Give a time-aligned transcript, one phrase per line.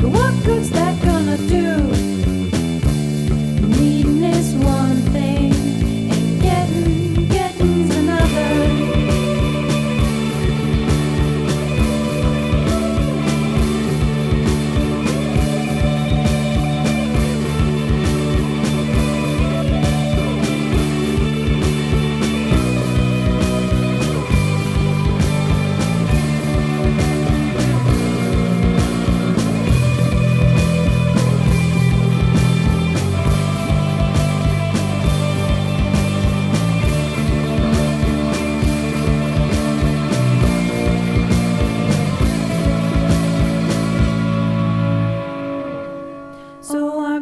[0.00, 0.87] What good's that?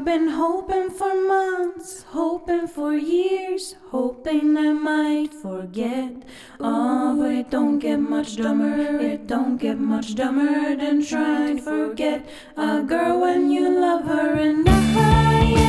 [0.06, 6.12] Been hoping for months, hoping for years, hoping I might forget.
[6.60, 11.62] Oh, but it don't get much dumber, it don't get much dumber than trying to
[11.62, 12.24] forget
[12.56, 15.65] a girl when you love her and I,